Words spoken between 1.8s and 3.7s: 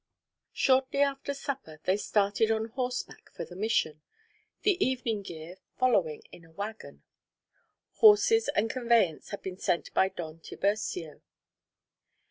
they started on horseback for the